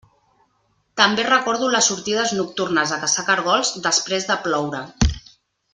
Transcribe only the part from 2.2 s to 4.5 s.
nocturnes a caçar caragols després de